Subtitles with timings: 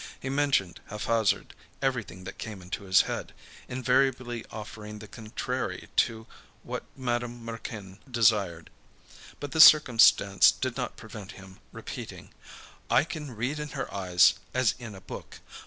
[0.19, 3.33] He mentioned, haphazard, everything that came into his head,
[3.67, 6.25] invariably offering the contrary to
[6.63, 8.71] what Madame Raquin desired.
[9.39, 12.33] But this circumstance did not prevent him repeating:
[12.89, 15.39] "I can read in her eyes as in a book.